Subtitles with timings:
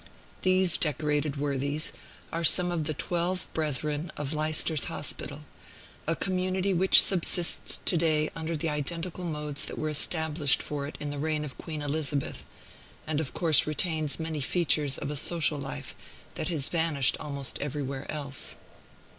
[0.41, 1.91] These decorated worthies
[2.33, 5.41] are some of the twelve brethren of Leicester's Hospital,
[6.07, 10.97] a community which subsists to day under the identical modes that were established for it
[10.99, 12.45] in the reign of Queen Elizabeth,
[13.05, 15.93] and of course retains many features of a social life
[16.33, 18.55] that has vanished almost everywhere else.